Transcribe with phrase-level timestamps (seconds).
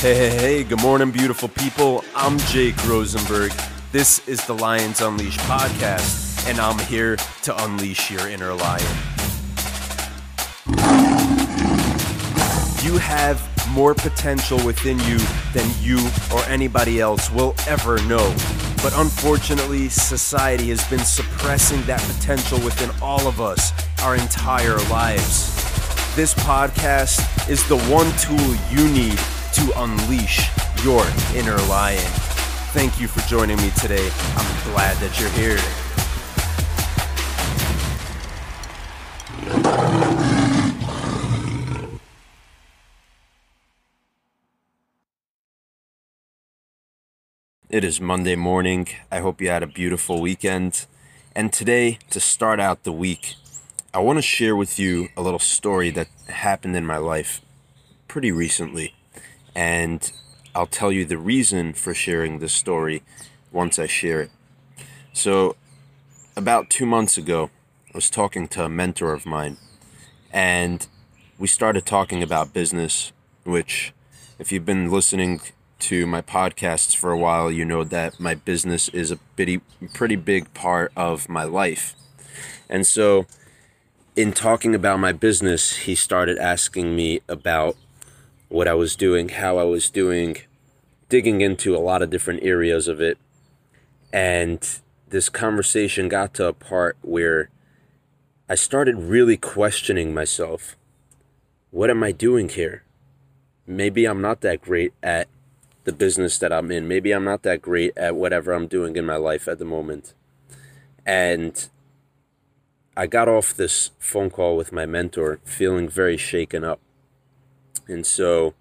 [0.00, 2.02] Hey, hey, hey, good morning, beautiful people.
[2.16, 3.52] I'm Jake Rosenberg.
[3.92, 8.80] This is the Lions Unleashed podcast, and I'm here to unleash your inner lion.
[12.82, 15.18] You have more potential within you
[15.52, 15.98] than you
[16.32, 18.34] or anybody else will ever know.
[18.82, 23.70] But unfortunately, society has been suppressing that potential within all of us
[24.02, 25.54] our entire lives.
[26.16, 29.20] This podcast is the one tool you need
[29.54, 30.48] to unleash
[30.84, 31.04] your
[31.34, 31.98] inner lion.
[32.72, 34.10] Thank you for joining me today.
[34.36, 35.58] I'm glad that you're here.
[47.68, 48.88] It is Monday morning.
[49.12, 50.86] I hope you had a beautiful weekend.
[51.36, 53.34] And today, to start out the week,
[53.94, 57.40] I want to share with you a little story that happened in my life
[58.08, 58.94] pretty recently.
[59.54, 60.10] And
[60.54, 63.02] I'll tell you the reason for sharing this story
[63.52, 64.30] once I share it.
[65.12, 65.56] So,
[66.36, 67.50] about two months ago,
[67.88, 69.56] I was talking to a mentor of mine,
[70.32, 70.86] and
[71.38, 73.12] we started talking about business,
[73.44, 73.92] which,
[74.38, 75.40] if you've been listening
[75.80, 79.60] to my podcasts for a while, you know that my business is a pretty,
[79.94, 81.94] pretty big part of my life.
[82.68, 83.26] And so,
[84.14, 87.76] in talking about my business, he started asking me about
[88.50, 90.36] what I was doing, how I was doing,
[91.08, 93.16] digging into a lot of different areas of it.
[94.12, 94.68] And
[95.08, 97.48] this conversation got to a part where
[98.48, 100.76] I started really questioning myself.
[101.70, 102.82] What am I doing here?
[103.66, 105.28] Maybe I'm not that great at
[105.84, 106.88] the business that I'm in.
[106.88, 110.12] Maybe I'm not that great at whatever I'm doing in my life at the moment.
[111.06, 111.68] And
[112.96, 116.80] I got off this phone call with my mentor feeling very shaken up.
[117.90, 118.54] And so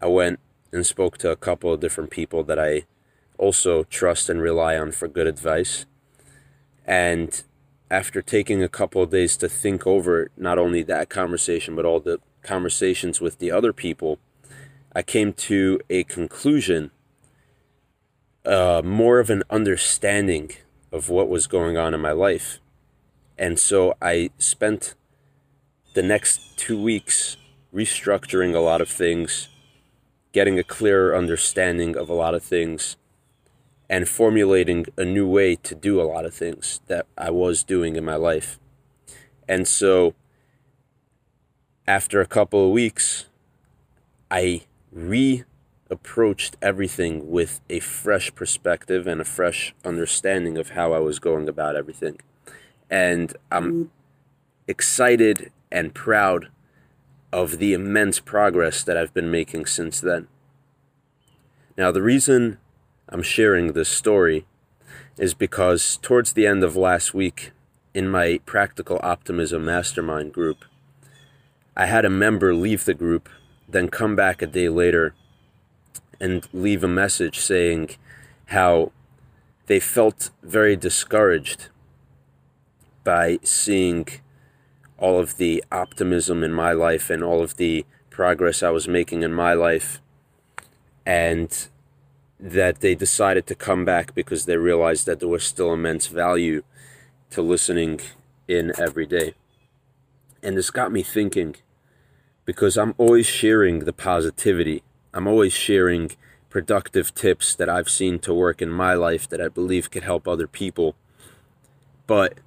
[0.00, 0.40] I went
[0.72, 2.86] and spoke to a couple of different people that I
[3.36, 5.84] also trust and rely on for good advice.
[6.86, 7.42] And
[7.90, 12.00] after taking a couple of days to think over not only that conversation, but all
[12.00, 14.18] the conversations with the other people,
[14.94, 16.90] I came to a conclusion,
[18.44, 20.52] uh, more of an understanding
[20.90, 22.60] of what was going on in my life.
[23.38, 24.94] And so I spent
[25.94, 27.36] the next two weeks
[27.74, 29.48] restructuring a lot of things,
[30.32, 32.96] getting a clearer understanding of a lot of things,
[33.88, 37.96] and formulating a new way to do a lot of things that I was doing
[37.96, 38.58] in my life.
[39.48, 40.14] And so
[41.86, 43.26] after a couple of weeks,
[44.30, 45.44] I re
[45.90, 51.50] approached everything with a fresh perspective and a fresh understanding of how I was going
[51.50, 52.18] about everything.
[52.88, 53.82] And I'm mm-hmm.
[54.66, 56.48] excited and proud
[57.32, 60.28] of the immense progress that I've been making since then.
[61.76, 62.58] Now, the reason
[63.08, 64.46] I'm sharing this story
[65.16, 67.52] is because towards the end of last week,
[67.94, 70.64] in my Practical Optimism Mastermind group,
[71.76, 73.28] I had a member leave the group
[73.72, 75.14] then come back a day later
[76.20, 77.90] and leave a message saying
[78.46, 78.92] how
[79.66, 81.68] they felt very discouraged
[83.02, 84.06] by seeing
[85.02, 89.24] all of the optimism in my life and all of the progress I was making
[89.24, 90.00] in my life,
[91.04, 91.50] and
[92.38, 96.62] that they decided to come back because they realized that there was still immense value
[97.30, 98.00] to listening
[98.46, 99.34] in every day.
[100.40, 101.56] And this got me thinking
[102.44, 104.84] because I'm always sharing the positivity.
[105.12, 106.12] I'm always sharing
[106.48, 110.28] productive tips that I've seen to work in my life that I believe could help
[110.28, 110.94] other people.
[112.06, 112.38] But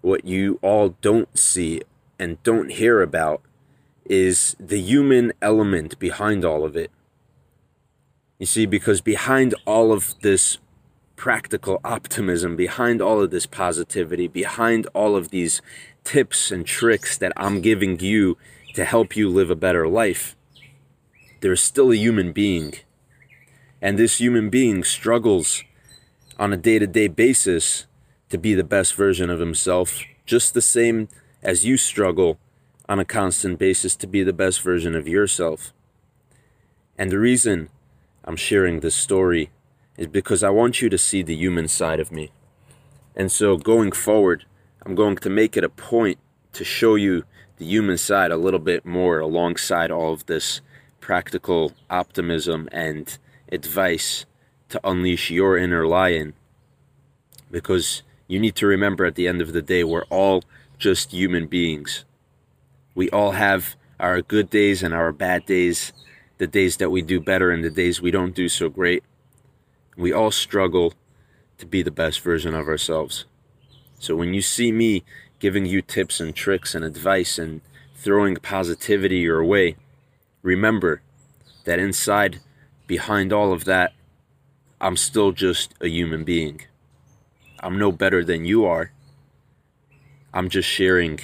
[0.00, 1.82] what you all don't see
[2.20, 3.40] and don't hear about
[4.04, 6.90] is the human element behind all of it.
[8.38, 10.58] You see, because behind all of this
[11.16, 15.62] practical optimism, behind all of this positivity, behind all of these
[16.04, 18.36] tips and tricks that I'm giving you
[18.74, 20.36] to help you live a better life,
[21.40, 22.74] there's still a human being.
[23.80, 25.64] And this human being struggles
[26.38, 27.86] on a day to day basis
[28.28, 31.08] to be the best version of himself, just the same
[31.42, 32.38] as you struggle
[32.88, 35.72] on a constant basis to be the best version of yourself.
[36.98, 37.68] And the reason
[38.24, 39.50] I'm sharing this story
[39.96, 42.30] is because I want you to see the human side of me.
[43.14, 44.44] And so going forward,
[44.84, 46.18] I'm going to make it a point
[46.52, 47.24] to show you
[47.58, 50.60] the human side a little bit more alongside all of this
[51.00, 53.18] practical optimism and
[53.52, 54.26] advice
[54.70, 56.34] to unleash your inner lion.
[57.50, 60.44] Because you need to remember at the end of the day, we're all
[60.80, 62.04] just human beings.
[62.94, 65.92] We all have our good days and our bad days
[66.38, 69.04] the days that we do better and the days we don't do so great.
[69.94, 70.94] We all struggle
[71.58, 73.26] to be the best version of ourselves.
[73.98, 75.04] So when you see me
[75.38, 77.60] giving you tips and tricks and advice and
[77.94, 79.76] throwing positivity your way,
[80.40, 81.02] remember
[81.64, 82.40] that inside,
[82.86, 83.92] behind all of that,
[84.80, 86.62] I'm still just a human being.
[87.62, 88.92] I'm no better than you are.
[90.32, 91.20] I'm just sharing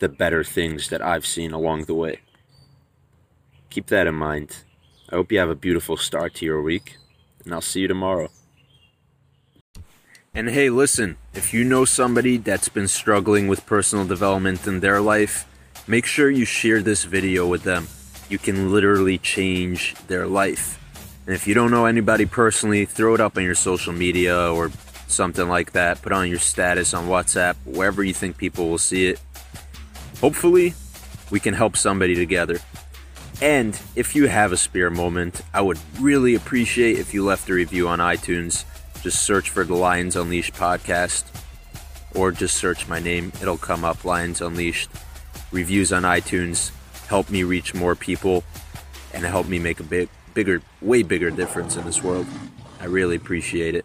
[0.00, 2.20] the better things that I've seen along the way.
[3.70, 4.56] Keep that in mind.
[5.10, 6.96] I hope you have a beautiful start to your week,
[7.44, 8.28] and I'll see you tomorrow.
[10.34, 15.00] And hey, listen, if you know somebody that's been struggling with personal development in their
[15.00, 15.46] life,
[15.86, 17.86] make sure you share this video with them.
[18.28, 20.80] You can literally change their life.
[21.26, 24.70] And if you don't know anybody personally, throw it up on your social media or
[25.14, 26.02] something like that.
[26.02, 29.20] Put on your status on WhatsApp, wherever you think people will see it.
[30.20, 30.74] Hopefully,
[31.30, 32.58] we can help somebody together.
[33.40, 37.54] And if you have a spare moment, I would really appreciate if you left a
[37.54, 38.64] review on iTunes.
[39.02, 41.24] Just search for the Lions Unleashed podcast
[42.14, 43.32] or just search my name.
[43.42, 44.90] It'll come up Lions Unleashed.
[45.50, 46.70] Reviews on iTunes
[47.08, 48.44] help me reach more people
[49.12, 52.26] and help me make a big, bigger, way bigger difference in this world.
[52.80, 53.84] I really appreciate it.